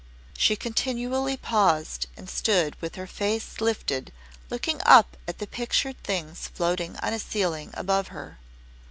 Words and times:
She 0.35 0.55
continually 0.55 1.37
paused 1.37 2.07
and 2.17 2.27
stood 2.27 2.75
with 2.81 2.95
her 2.95 3.05
face 3.05 3.61
lifted 3.61 4.11
looking 4.49 4.81
up 4.83 5.15
at 5.27 5.37
the 5.37 5.45
pictured 5.45 6.01
things 6.03 6.47
floating 6.47 6.95
on 7.03 7.13
a 7.13 7.19
ceiling 7.19 7.69
above 7.75 8.07
her. 8.07 8.39